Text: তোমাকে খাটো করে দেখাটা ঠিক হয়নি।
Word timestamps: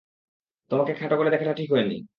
তোমাকে 0.71 0.93
খাটো 0.93 1.15
করে 1.15 1.29
দেখাটা 1.29 1.53
ঠিক 1.53 1.69
হয়নি। 1.73 1.95